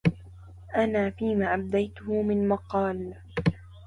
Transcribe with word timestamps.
أنا 0.75 1.09
فيما 1.09 1.53
أبديته 1.53 2.21
من 2.21 2.47
مقال 2.47 3.13